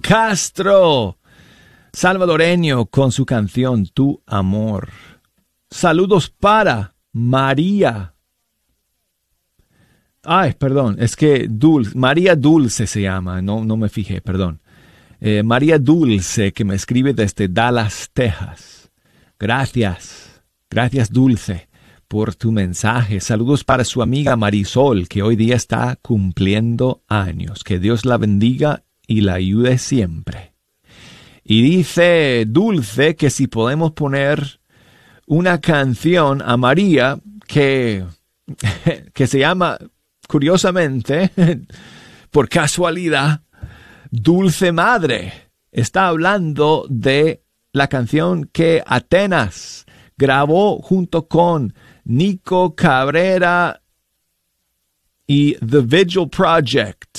Castro, 0.00 1.18
salvadoreño, 1.92 2.86
con 2.86 3.10
su 3.10 3.26
canción 3.26 3.86
Tu 3.86 4.22
Amor. 4.24 4.90
Saludos 5.68 6.30
para 6.30 6.94
María. 7.12 8.14
Ay, 10.22 10.52
perdón, 10.56 10.96
es 11.00 11.16
que 11.16 11.48
María 11.94 12.36
Dulce 12.36 12.86
se 12.86 13.02
llama, 13.02 13.42
no, 13.42 13.64
no 13.64 13.76
me 13.76 13.88
fijé, 13.88 14.20
perdón. 14.20 14.60
Eh, 15.20 15.42
María 15.42 15.78
Dulce, 15.78 16.52
que 16.52 16.64
me 16.64 16.76
escribe 16.76 17.12
desde 17.12 17.48
Dallas, 17.48 18.10
Texas. 18.12 18.92
Gracias, 19.40 20.40
gracias 20.70 21.10
Dulce 21.10 21.68
por 22.06 22.36
tu 22.36 22.52
mensaje. 22.52 23.18
Saludos 23.18 23.64
para 23.64 23.82
su 23.82 24.02
amiga 24.02 24.36
Marisol, 24.36 25.08
que 25.08 25.22
hoy 25.22 25.34
día 25.34 25.56
está 25.56 25.98
cumpliendo 26.00 27.02
años. 27.08 27.64
Que 27.64 27.80
Dios 27.80 28.04
la 28.04 28.18
bendiga 28.18 28.83
y 29.06 29.20
la 29.20 29.34
ayude 29.34 29.78
siempre. 29.78 30.54
Y 31.42 31.62
dice 31.62 32.44
Dulce 32.46 33.16
que 33.16 33.30
si 33.30 33.46
podemos 33.46 33.92
poner 33.92 34.60
una 35.26 35.60
canción 35.60 36.42
a 36.42 36.56
María 36.56 37.18
que, 37.46 38.04
que 39.12 39.26
se 39.26 39.38
llama, 39.38 39.78
curiosamente, 40.28 41.30
por 42.30 42.48
casualidad, 42.48 43.42
Dulce 44.10 44.72
Madre. 44.72 45.32
Está 45.70 46.08
hablando 46.08 46.86
de 46.88 47.42
la 47.72 47.88
canción 47.88 48.48
que 48.52 48.82
Atenas 48.86 49.84
grabó 50.16 50.80
junto 50.80 51.26
con 51.26 51.74
Nico 52.04 52.74
Cabrera 52.74 53.82
y 55.26 55.54
The 55.54 55.80
Vigil 55.80 56.28
Project. 56.28 57.18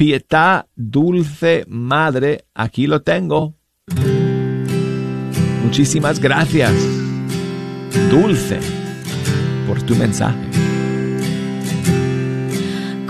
Pietà 0.00 0.66
Dulce 0.74 1.66
Madre, 1.68 2.46
aquí 2.54 2.86
lo 2.86 3.02
tengo. 3.02 3.56
Muchísimas 5.62 6.18
gracias, 6.18 6.72
Dulce, 8.10 8.60
por 9.66 9.82
tu 9.82 9.94
mensaje. 9.94 10.38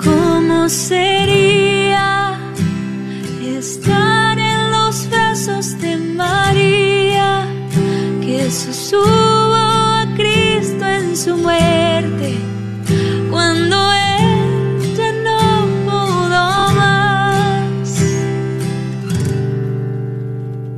¿Cómo 0.03 0.69
sería 0.69 2.37
estar 3.41 4.37
en 4.37 4.73
los 4.73 5.09
brazos 5.11 5.81
de 5.81 5.97
María 5.97 7.47
que 8.21 8.51
sostuvo 8.51 9.55
a 9.55 10.13
Cristo 10.17 10.85
en 10.89 11.17
su 11.17 11.37
muerte 11.37 12.60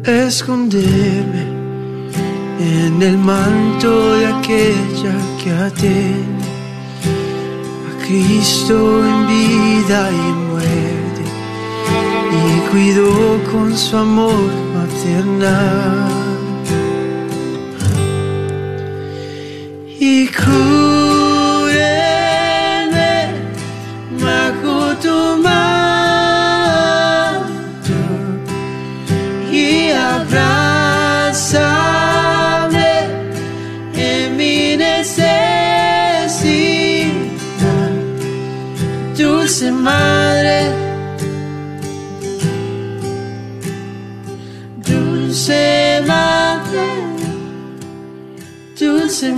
Esconderme 0.05 1.47
en 2.59 3.01
el 3.01 3.17
manto 3.19 4.17
de 4.17 4.27
aquella 4.27 5.15
que 5.41 5.51
atiende 5.53 6.45
a 7.89 8.05
Cristo 8.05 9.05
en 9.05 9.27
vida 9.29 10.11
y 10.11 10.33
muerte 10.51 11.23
y 12.33 12.71
cuidó 12.73 13.41
con 13.53 13.79
su 13.79 13.97
amor 13.97 14.51
maternal. 14.75 16.09
Y 20.01 20.27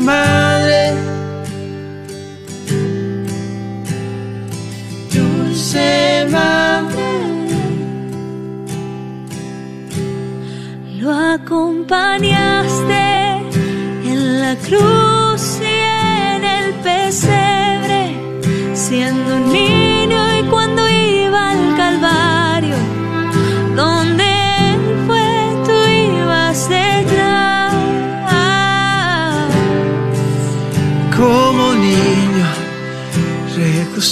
dulce 0.04 0.43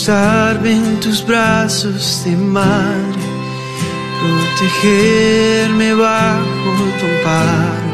recostarme 0.03 0.73
en 0.73 1.01
tus 1.01 1.25
brazos 1.25 2.25
de 2.25 2.37
madre, 2.37 3.23
protegerme 4.21 5.95
bajo 5.95 6.71
tu 6.99 7.07
amparo, 7.07 7.93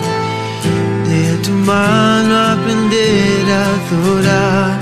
de 1.07 1.37
tu 1.43 1.51
mano 1.51 2.35
aprender 2.55 3.45
a 3.51 3.65
adorar, 3.75 4.78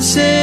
dulce 0.00 0.39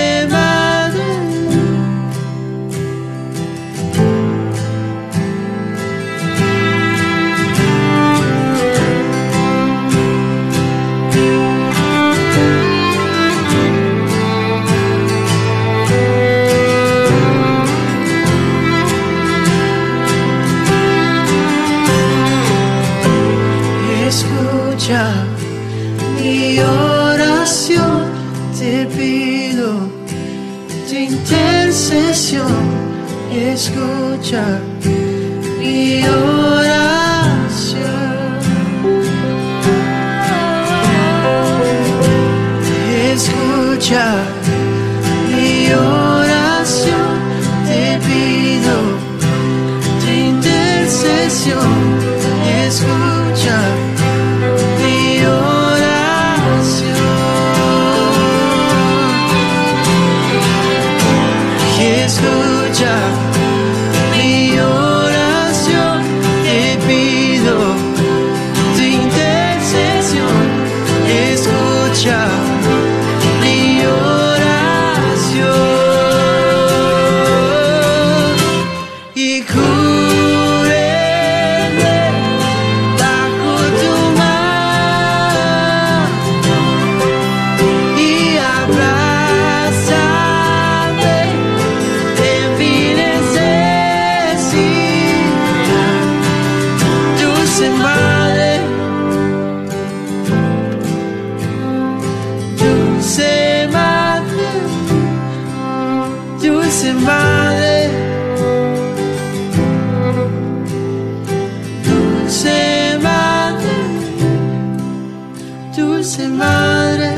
dulce 116.18 116.30
madre, 116.30 117.16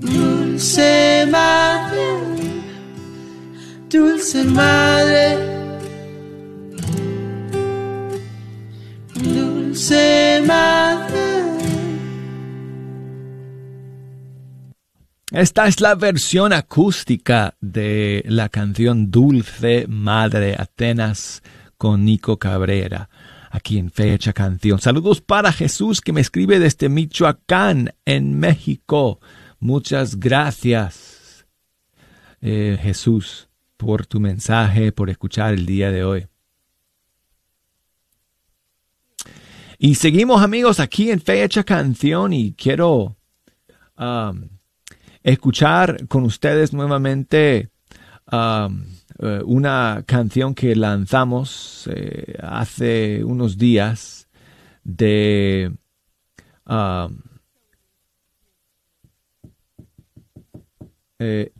dulce 0.00 1.26
madre, 1.30 2.04
dulce 3.88 4.44
madre, 4.44 5.38
dulce 9.14 10.42
madre. 10.44 11.16
Esta 15.30 15.68
es 15.68 15.80
la 15.80 15.94
versión 15.94 16.52
acústica 16.52 17.54
de 17.60 18.24
la 18.26 18.48
canción 18.48 19.10
Dulce 19.10 19.86
Madre 19.86 20.56
Atenas 20.58 21.42
con 21.76 22.04
Nico 22.04 22.38
Cabrera, 22.38 23.08
aquí 23.56 23.78
en 23.78 23.90
Fecha 23.90 24.32
Canción. 24.32 24.78
Saludos 24.80 25.20
para 25.20 25.50
Jesús 25.52 26.00
que 26.00 26.12
me 26.12 26.20
escribe 26.20 26.58
desde 26.58 26.88
Michoacán, 26.88 27.94
en 28.04 28.38
México. 28.38 29.20
Muchas 29.58 30.20
gracias, 30.20 31.46
eh, 32.40 32.78
Jesús, 32.80 33.48
por 33.76 34.06
tu 34.06 34.20
mensaje, 34.20 34.92
por 34.92 35.10
escuchar 35.10 35.54
el 35.54 35.66
día 35.66 35.90
de 35.90 36.04
hoy. 36.04 36.26
Y 39.78 39.96
seguimos 39.96 40.42
amigos 40.42 40.78
aquí 40.80 41.10
en 41.10 41.20
Fecha 41.20 41.64
Canción 41.64 42.32
y 42.32 42.52
quiero... 42.52 43.16
um, 43.98 44.48
escuchar 45.22 46.06
con 46.06 46.22
ustedes 46.22 46.72
nuevamente 46.72 47.70
um, 48.30 48.84
eh, 49.20 49.40
una 49.44 50.02
canción 50.06 50.54
que 50.54 50.74
lanzamos 50.76 51.88
eh, 51.92 52.36
hace 52.42 53.24
unos 53.24 53.56
días 53.58 54.28
de 54.84 55.72
um, 56.66 57.18
eh, 61.18 61.52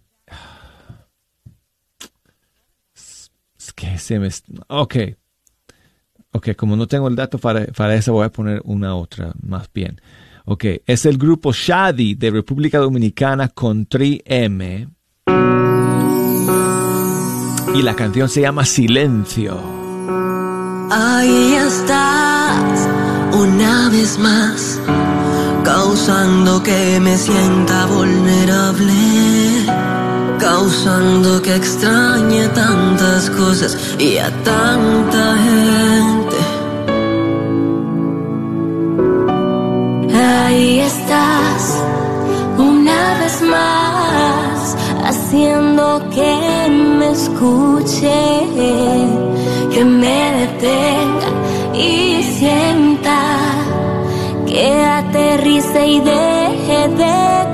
es- 2.94 3.30
que 3.74 3.98
se 3.98 4.18
me 4.18 4.28
ok 4.68 4.96
ok 6.32 6.54
como 6.56 6.76
no 6.76 6.86
tengo 6.86 7.08
el 7.08 7.16
dato 7.16 7.38
para, 7.38 7.66
para 7.66 7.94
eso 7.94 8.12
voy 8.12 8.24
a 8.26 8.30
poner 8.32 8.60
una 8.64 8.94
otra 8.94 9.32
más 9.42 9.68
bien 9.72 10.00
Ok, 10.48 10.64
es 10.86 11.04
el 11.06 11.18
grupo 11.18 11.52
Shadi 11.52 12.14
de 12.14 12.30
República 12.30 12.78
Dominicana 12.78 13.48
con 13.48 13.84
3M. 13.84 14.88
Y 17.74 17.82
la 17.82 17.94
canción 17.94 18.28
se 18.28 18.40
llama 18.42 18.64
Silencio. 18.64 19.60
Ahí 20.90 21.54
estás, 21.54 22.88
una 23.32 23.88
vez 23.90 24.18
más, 24.18 24.80
causando 25.64 26.62
que 26.62 27.00
me 27.00 27.18
sienta 27.18 27.86
vulnerable, 27.86 29.66
causando 30.38 31.42
que 31.42 31.56
extrañe 31.56 32.48
tantas 32.50 33.30
cosas 33.30 33.76
y 33.98 34.18
a 34.18 34.30
tanta 34.44 35.36
gente. 35.38 36.36
Ahí 40.14 40.80
estás, 40.80 41.15
escuche, 47.36 48.46
que 49.70 49.84
me 49.84 50.32
detenga 50.40 51.28
y 51.74 52.22
sienta 52.22 53.20
que 54.46 54.82
aterrice 54.84 55.86
y 55.86 56.00
deje 56.00 56.88
de 56.88 57.45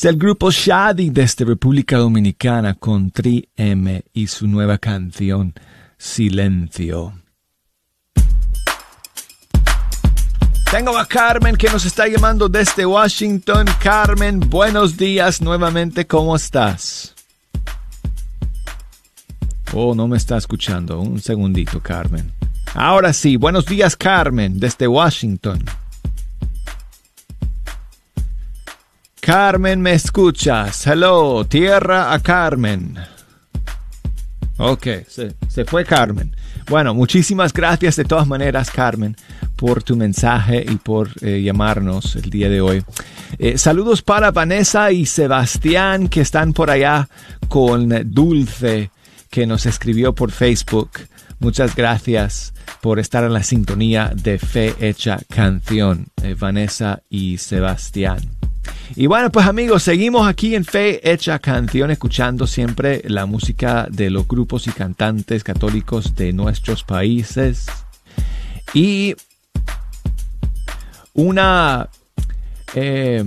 Es 0.00 0.06
el 0.06 0.16
grupo 0.16 0.50
Shadi 0.50 1.10
desde 1.10 1.44
República 1.44 1.98
Dominicana 1.98 2.72
con 2.72 3.10
Tri 3.10 3.46
M 3.54 4.02
y 4.14 4.28
su 4.28 4.46
nueva 4.46 4.78
canción 4.78 5.52
Silencio. 5.98 7.12
Tengo 10.70 10.96
a 10.96 11.04
Carmen 11.04 11.54
que 11.54 11.68
nos 11.68 11.84
está 11.84 12.08
llamando 12.08 12.48
desde 12.48 12.86
Washington. 12.86 13.66
Carmen, 13.78 14.40
buenos 14.40 14.96
días 14.96 15.42
nuevamente, 15.42 16.06
¿cómo 16.06 16.34
estás? 16.34 17.14
Oh, 19.74 19.94
no 19.94 20.08
me 20.08 20.16
está 20.16 20.38
escuchando. 20.38 20.98
Un 20.98 21.20
segundito, 21.20 21.78
Carmen. 21.78 22.32
Ahora 22.72 23.12
sí, 23.12 23.36
buenos 23.36 23.66
días, 23.66 23.96
Carmen, 23.96 24.58
desde 24.58 24.88
Washington. 24.88 25.62
Carmen, 29.32 29.80
¿me 29.80 29.92
escuchas? 29.92 30.84
Hello, 30.88 31.44
tierra 31.44 32.12
a 32.12 32.18
Carmen. 32.18 32.96
Ok, 34.56 34.88
se, 35.06 35.36
se 35.46 35.64
fue 35.64 35.84
Carmen. 35.84 36.34
Bueno, 36.68 36.94
muchísimas 36.94 37.52
gracias 37.52 37.94
de 37.94 38.04
todas 38.04 38.26
maneras, 38.26 38.72
Carmen, 38.72 39.14
por 39.54 39.84
tu 39.84 39.94
mensaje 39.94 40.66
y 40.68 40.74
por 40.74 41.10
eh, 41.20 41.42
llamarnos 41.42 42.16
el 42.16 42.28
día 42.28 42.48
de 42.48 42.60
hoy. 42.60 42.82
Eh, 43.38 43.56
saludos 43.56 44.02
para 44.02 44.32
Vanessa 44.32 44.90
y 44.90 45.06
Sebastián 45.06 46.08
que 46.08 46.22
están 46.22 46.52
por 46.52 46.68
allá 46.68 47.08
con 47.46 47.88
Dulce, 48.12 48.90
que 49.30 49.46
nos 49.46 49.64
escribió 49.64 50.12
por 50.12 50.32
Facebook. 50.32 50.90
Muchas 51.38 51.76
gracias 51.76 52.52
por 52.80 52.98
estar 52.98 53.22
en 53.22 53.34
la 53.34 53.44
sintonía 53.44 54.10
de 54.12 54.40
Fe 54.40 54.74
Hecha 54.80 55.20
Canción, 55.32 56.08
eh, 56.20 56.34
Vanessa 56.36 57.04
y 57.08 57.38
Sebastián. 57.38 58.39
Y 58.96 59.06
bueno, 59.06 59.30
pues 59.30 59.46
amigos, 59.46 59.82
seguimos 59.82 60.26
aquí 60.26 60.54
en 60.54 60.64
Fe 60.64 61.00
Hecha 61.10 61.38
Canción, 61.38 61.90
escuchando 61.90 62.46
siempre 62.46 63.02
la 63.06 63.26
música 63.26 63.86
de 63.90 64.10
los 64.10 64.26
grupos 64.26 64.66
y 64.66 64.72
cantantes 64.72 65.44
católicos 65.44 66.14
de 66.16 66.32
nuestros 66.32 66.82
países. 66.82 67.66
Y 68.74 69.14
una, 71.14 71.88
eh, 72.74 73.24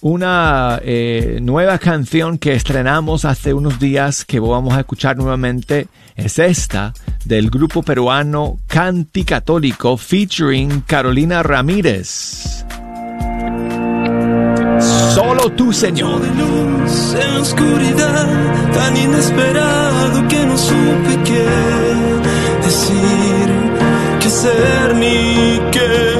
una 0.00 0.80
eh, 0.82 1.38
nueva 1.42 1.78
canción 1.78 2.38
que 2.38 2.54
estrenamos 2.54 3.24
hace 3.24 3.54
unos 3.54 3.78
días 3.78 4.24
que 4.24 4.40
vamos 4.40 4.74
a 4.74 4.80
escuchar 4.80 5.16
nuevamente 5.16 5.88
es 6.16 6.38
esta 6.38 6.92
del 7.24 7.50
grupo 7.50 7.82
peruano 7.82 8.58
Canti 8.66 9.24
Católico 9.24 9.96
featuring 9.96 10.82
Carolina 10.82 11.42
Ramírez. 11.42 12.64
Solo 15.14 15.50
tú, 15.52 15.72
Señor. 15.72 16.20
de 16.20 16.28
luz 16.28 17.14
en 17.14 17.40
oscuridad, 17.40 18.26
tan 18.74 18.96
inesperado 18.96 20.28
que 20.28 20.44
no 20.46 20.56
supe 20.56 21.18
qué 21.24 21.46
decir, 22.64 23.48
qué 24.20 24.30
ser 24.30 24.94
ni 24.96 25.60
qué 25.70 26.11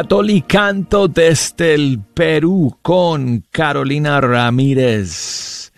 Catolicanto 0.00 1.08
desde 1.08 1.74
el 1.74 2.00
Perú 2.14 2.78
con 2.80 3.44
Carolina 3.50 4.18
Ramírez. 4.18 5.72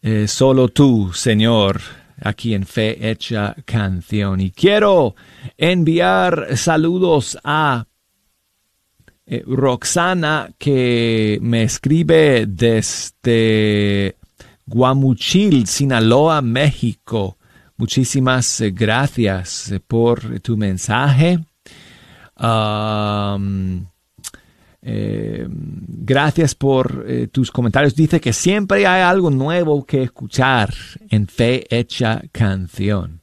Eh, 0.00 0.28
solo 0.28 0.68
tú, 0.68 1.10
Señor, 1.12 1.80
aquí 2.20 2.54
en 2.54 2.64
Fe 2.64 3.10
Hecha 3.10 3.56
Canción. 3.64 4.40
Y 4.40 4.52
quiero 4.52 5.16
enviar 5.58 6.56
saludos 6.56 7.36
a 7.42 7.84
eh, 9.26 9.42
Roxana 9.44 10.48
que 10.56 11.40
me 11.42 11.64
escribe 11.64 12.46
desde 12.46 14.14
Guamuchil, 14.66 15.66
Sinaloa, 15.66 16.42
México. 16.42 17.38
Muchísimas 17.76 18.60
eh, 18.60 18.70
gracias 18.70 19.74
por 19.88 20.38
tu 20.38 20.56
mensaje. 20.56 21.40
Eh, 24.84 25.46
gracias 25.48 26.56
por 26.56 27.04
eh, 27.06 27.28
tus 27.28 27.52
comentarios. 27.52 27.94
Dice 27.94 28.20
que 28.20 28.32
siempre 28.32 28.84
hay 28.86 29.02
algo 29.02 29.30
nuevo 29.30 29.84
que 29.84 30.02
escuchar 30.02 30.74
en 31.08 31.28
Fe 31.28 31.66
Hecha 31.70 32.20
Canción. 32.32 33.20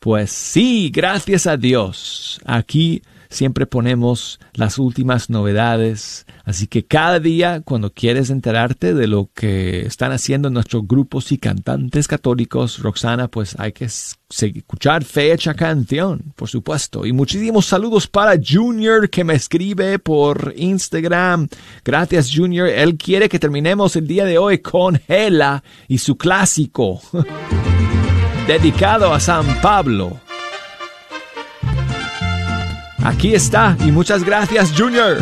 Pues 0.00 0.30
sí, 0.32 0.90
gracias 0.92 1.46
a 1.46 1.56
Dios. 1.56 2.40
Aquí 2.44 3.02
siempre 3.28 3.66
ponemos 3.66 4.40
las 4.54 4.78
últimas 4.78 5.30
novedades. 5.30 6.26
Así 6.44 6.66
que 6.66 6.84
cada 6.84 7.20
día, 7.20 7.60
cuando 7.60 7.92
quieres 7.92 8.30
enterarte 8.30 8.94
de 8.94 9.06
lo 9.06 9.30
que 9.34 9.86
están 9.86 10.12
haciendo 10.12 10.50
nuestros 10.50 10.86
grupos 10.86 11.32
y 11.32 11.38
cantantes 11.38 12.08
católicos, 12.08 12.78
Roxana, 12.80 13.28
pues 13.28 13.58
hay 13.58 13.72
que 13.72 13.84
escuchar 13.84 15.04
fecha 15.04 15.54
canción, 15.54 16.32
por 16.36 16.48
supuesto. 16.48 17.06
Y 17.06 17.12
muchísimos 17.12 17.66
saludos 17.66 18.06
para 18.06 18.38
Junior 18.42 19.08
que 19.10 19.24
me 19.24 19.34
escribe 19.34 19.98
por 19.98 20.54
Instagram. 20.56 21.48
Gracias, 21.84 22.30
Junior. 22.34 22.68
Él 22.68 22.96
quiere 22.96 23.28
que 23.28 23.38
terminemos 23.38 23.96
el 23.96 24.06
día 24.06 24.24
de 24.24 24.38
hoy 24.38 24.58
con 24.58 25.00
Hela 25.08 25.62
y 25.86 25.98
su 25.98 26.16
clásico 26.16 27.00
dedicado 28.46 29.12
a 29.12 29.20
San 29.20 29.60
Pablo. 29.60 30.27
Aquí 33.04 33.34
está 33.34 33.76
y 33.84 33.92
muchas 33.92 34.24
gracias 34.24 34.72
Junior. 34.76 35.18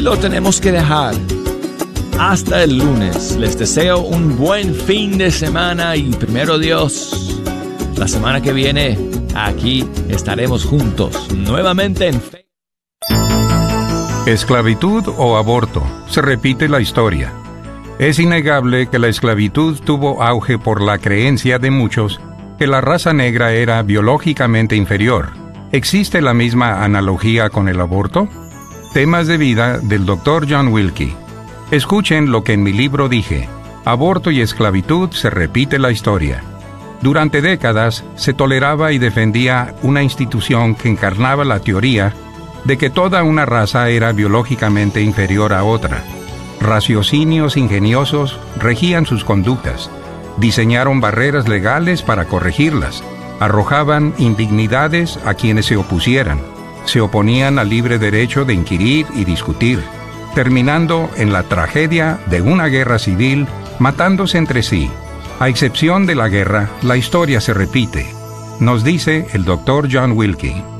Lo 0.00 0.16
tenemos 0.16 0.60
que 0.60 0.72
dejar. 0.72 1.14
Hasta 2.18 2.64
el 2.64 2.78
lunes. 2.78 3.36
Les 3.36 3.58
deseo 3.58 4.00
un 4.00 4.36
buen 4.36 4.74
fin 4.74 5.18
de 5.18 5.30
semana 5.30 5.96
y 5.96 6.10
primero 6.10 6.58
Dios, 6.58 7.40
la 7.96 8.08
semana 8.08 8.40
que 8.40 8.52
viene 8.52 8.98
aquí 9.34 9.88
estaremos 10.08 10.64
juntos 10.64 11.32
nuevamente 11.34 12.08
en 12.08 12.20
fe. 12.20 12.46
Esclavitud 14.26 15.04
o 15.16 15.36
aborto. 15.36 15.82
Se 16.08 16.20
repite 16.20 16.68
la 16.68 16.80
historia. 16.80 17.32
Es 17.98 18.18
innegable 18.18 18.86
que 18.88 18.98
la 18.98 19.08
esclavitud 19.08 19.78
tuvo 19.80 20.22
auge 20.22 20.58
por 20.58 20.80
la 20.80 20.98
creencia 20.98 21.58
de 21.58 21.70
muchos 21.70 22.20
que 22.58 22.66
la 22.66 22.80
raza 22.80 23.12
negra 23.14 23.52
era 23.52 23.82
biológicamente 23.82 24.76
inferior. 24.76 25.30
¿Existe 25.72 26.20
la 26.20 26.34
misma 26.34 26.84
analogía 26.84 27.48
con 27.48 27.68
el 27.68 27.80
aborto? 27.80 28.28
Temas 28.92 29.28
de 29.28 29.36
vida 29.36 29.78
del 29.78 30.04
Dr. 30.04 30.46
John 30.50 30.68
Wilkie. 30.68 31.14
Escuchen 31.70 32.32
lo 32.32 32.42
que 32.42 32.54
en 32.54 32.64
mi 32.64 32.72
libro 32.72 33.08
dije. 33.08 33.48
Aborto 33.84 34.32
y 34.32 34.40
esclavitud 34.40 35.12
se 35.12 35.30
repite 35.30 35.78
la 35.78 35.92
historia. 35.92 36.42
Durante 37.00 37.40
décadas 37.40 38.02
se 38.16 38.34
toleraba 38.34 38.90
y 38.90 38.98
defendía 38.98 39.76
una 39.82 40.02
institución 40.02 40.74
que 40.74 40.88
encarnaba 40.88 41.44
la 41.44 41.60
teoría 41.60 42.12
de 42.64 42.78
que 42.78 42.90
toda 42.90 43.22
una 43.22 43.46
raza 43.46 43.88
era 43.90 44.10
biológicamente 44.10 45.00
inferior 45.02 45.52
a 45.52 45.62
otra. 45.62 46.02
Raciocinios 46.60 47.56
ingeniosos 47.56 48.40
regían 48.58 49.06
sus 49.06 49.22
conductas. 49.22 49.88
Diseñaron 50.38 51.00
barreras 51.00 51.46
legales 51.46 52.02
para 52.02 52.24
corregirlas. 52.24 53.04
Arrojaban 53.38 54.14
indignidades 54.18 55.20
a 55.24 55.34
quienes 55.34 55.66
se 55.66 55.76
opusieran. 55.76 56.40
Se 56.90 57.00
oponían 57.00 57.60
al 57.60 57.68
libre 57.68 58.00
derecho 58.00 58.44
de 58.44 58.52
inquirir 58.52 59.06
y 59.14 59.24
discutir 59.24 59.80
terminando 60.34 61.08
en 61.16 61.32
la 61.32 61.44
tragedia 61.44 62.18
de 62.26 62.42
una 62.42 62.66
guerra 62.66 62.98
civil 62.98 63.46
matándose 63.78 64.38
entre 64.38 64.64
sí. 64.64 64.90
A 65.38 65.48
excepción 65.48 66.04
de 66.04 66.16
la 66.16 66.28
guerra, 66.28 66.68
la 66.82 66.96
historia 66.96 67.40
se 67.40 67.54
repite, 67.54 68.12
nos 68.58 68.82
dice 68.82 69.28
el 69.34 69.44
doctor 69.44 69.88
John 69.88 70.12
Wilkie. 70.16 70.79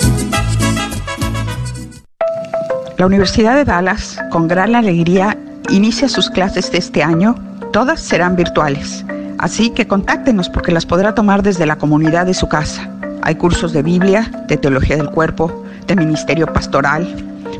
La 3.01 3.07
Universidad 3.07 3.55
de 3.55 3.65
Dallas, 3.65 4.21
con 4.29 4.47
gran 4.47 4.75
alegría, 4.75 5.35
inicia 5.71 6.07
sus 6.07 6.29
clases 6.29 6.71
de 6.71 6.77
este 6.77 7.01
año. 7.01 7.33
Todas 7.73 7.99
serán 7.99 8.35
virtuales. 8.35 9.03
Así 9.39 9.71
que 9.71 9.87
contáctenos 9.87 10.49
porque 10.49 10.71
las 10.71 10.85
podrá 10.85 11.15
tomar 11.15 11.41
desde 11.41 11.65
la 11.65 11.77
comunidad 11.77 12.27
de 12.27 12.35
su 12.35 12.47
casa. 12.47 12.87
Hay 13.23 13.33
cursos 13.33 13.73
de 13.73 13.81
Biblia, 13.81 14.29
de 14.47 14.55
teología 14.55 14.97
del 14.97 15.09
cuerpo, 15.09 15.63
de 15.87 15.95
ministerio 15.95 16.45
pastoral. 16.45 17.11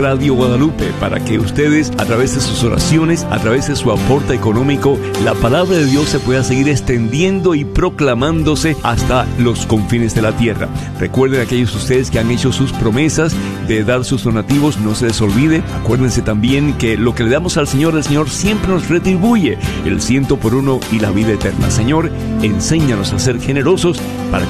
Radio 0.00 0.34
Guadalupe 0.34 0.92
para 0.98 1.20
que 1.20 1.38
ustedes 1.38 1.92
a 1.98 2.06
través 2.06 2.34
de 2.34 2.40
sus 2.40 2.64
oraciones, 2.64 3.24
a 3.30 3.38
través 3.38 3.68
de 3.68 3.76
su 3.76 3.92
aporte 3.92 4.34
económico, 4.34 4.98
la 5.24 5.34
palabra 5.34 5.76
de 5.76 5.84
Dios 5.84 6.08
se 6.08 6.18
pueda 6.18 6.42
seguir 6.42 6.70
extendiendo 6.70 7.54
y 7.54 7.66
proclamándose 7.66 8.76
hasta 8.82 9.26
los 9.38 9.66
confines 9.66 10.14
de 10.14 10.22
la 10.22 10.32
tierra. 10.32 10.68
Recuerden 10.98 11.42
aquellos 11.42 11.74
ustedes 11.74 12.10
que 12.10 12.18
han 12.18 12.30
hecho 12.30 12.50
sus 12.50 12.72
promesas 12.72 13.34
de 13.68 13.84
dar 13.84 14.04
sus 14.04 14.24
donativos, 14.24 14.78
no 14.78 14.94
se 14.94 15.06
les 15.06 15.20
olvide. 15.20 15.62
Acuérdense 15.82 16.22
también 16.22 16.72
que 16.74 16.96
lo 16.96 17.14
que 17.14 17.24
le 17.24 17.30
damos 17.30 17.58
al 17.58 17.68
Señor, 17.68 17.94
el 17.94 18.04
Señor 18.04 18.30
siempre 18.30 18.72
nos 18.72 18.88
retribuye 18.88 19.58
el 19.84 20.00
ciento 20.00 20.38
por 20.38 20.54
uno 20.54 20.80
y 20.90 20.98
la 20.98 21.10
vida 21.10 21.32
eterna. 21.32 21.70
Señor, 21.70 22.10
enséñanos 22.42 23.12
a 23.12 23.18
ser 23.18 23.38
generosos 23.38 24.00
para 24.30 24.46
que 24.46 24.48